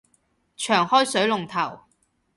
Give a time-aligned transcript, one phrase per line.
[0.03, 0.03] 長
[0.87, 1.81] 開水龍頭